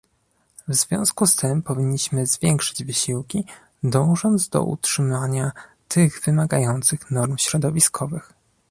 W 0.67 0.75
związku 0.75 1.27
z 1.27 1.35
tym 1.35 1.61
powinniśmy 1.63 2.25
zwiększyć 2.25 2.83
wysiłki, 2.83 3.45
dążąc 3.83 4.49
do 4.49 4.63
utrzymania 4.63 5.51
tych 5.87 6.21
wymagających 6.25 7.11
norm 7.11 7.37
środowiskowych 7.37 8.33